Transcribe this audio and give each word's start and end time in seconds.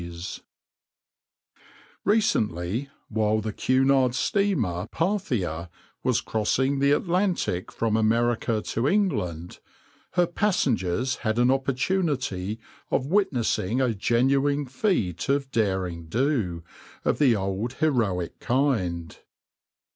"\par 0.01 0.09
\vs 0.09 0.39
{\noindent} 0.39 0.41
Recently, 2.05 2.89
while 3.09 3.39
the 3.39 3.53
Cunard 3.53 4.15
steamer 4.15 4.87
{\itshape{Parthia}} 4.87 5.69
was 6.03 6.21
crossing 6.21 6.79
the 6.79 6.89
Atlantic 6.89 7.71
from 7.71 7.95
America 7.95 8.63
to 8.63 8.87
England, 8.87 9.59
her 10.13 10.25
passengers 10.25 11.17
had 11.17 11.37
an 11.37 11.51
opportunity 11.51 12.59
of 12.89 13.05
witnessing 13.05 13.79
a 13.79 13.93
genuine 13.93 14.65
feat 14.65 15.29
of 15.29 15.51
derring 15.51 16.07
do 16.07 16.63
of 17.05 17.19
the 17.19 17.35
old 17.35 17.73
heroic 17.73 18.39
kind. 18.39 19.19